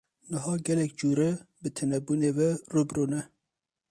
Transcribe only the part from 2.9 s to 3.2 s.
rû